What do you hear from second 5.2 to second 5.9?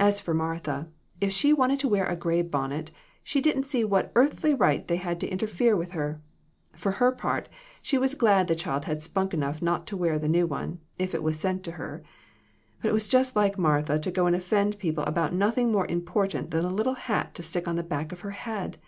to interfere